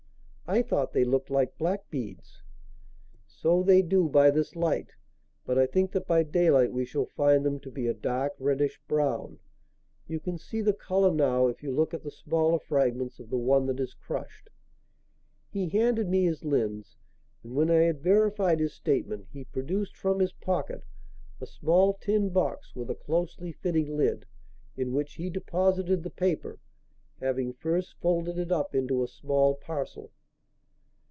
"I 0.53 0.61
thought 0.61 0.91
they 0.91 1.05
looked 1.05 1.29
like 1.29 1.57
black 1.57 1.89
beads." 1.89 2.43
"So 3.25 3.63
they 3.63 3.81
do 3.81 4.09
by 4.09 4.29
this 4.31 4.53
light, 4.53 4.95
but 5.45 5.57
I 5.57 5.65
think 5.65 5.93
that 5.93 6.05
by 6.05 6.23
daylight 6.23 6.73
we 6.73 6.83
shall 6.83 7.05
find 7.05 7.45
them 7.45 7.57
to 7.61 7.71
be 7.71 7.87
a 7.87 7.93
dark, 7.93 8.33
reddish 8.37 8.77
brown. 8.85 9.39
You 10.09 10.19
can 10.19 10.37
see 10.37 10.59
the 10.59 10.73
colour 10.73 11.09
now 11.13 11.47
if 11.47 11.63
you 11.63 11.71
look 11.71 11.93
at 11.93 12.03
the 12.03 12.11
smaller 12.11 12.59
fragments 12.59 13.17
of 13.17 13.29
the 13.29 13.37
one 13.37 13.65
that 13.67 13.79
is 13.79 13.93
crushed." 13.93 14.49
He 15.49 15.69
handed 15.69 16.09
me 16.09 16.25
his 16.25 16.43
lens, 16.43 16.97
and, 17.45 17.55
when 17.55 17.69
I 17.71 17.83
had 17.83 18.01
verified 18.03 18.59
his 18.59 18.73
statement, 18.73 19.27
he 19.31 19.45
produced 19.45 19.95
from 19.95 20.19
his 20.19 20.33
pocket 20.33 20.83
a 21.39 21.45
small 21.45 21.93
tin 21.93 22.27
box 22.27 22.75
with 22.75 22.89
a 22.89 22.95
closely 22.95 23.53
fitting 23.53 23.95
lid 23.95 24.25
in 24.75 24.91
which 24.91 25.13
he 25.13 25.29
deposited 25.29 26.03
the 26.03 26.09
paper, 26.09 26.59
having 27.21 27.53
first 27.53 27.95
folded 28.01 28.37
it 28.37 28.51
up 28.51 28.75
into 28.75 29.01
a 29.01 29.07
small 29.07 29.55
parcel. 29.55 30.11